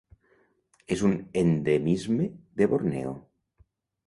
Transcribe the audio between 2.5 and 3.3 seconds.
de Borneo.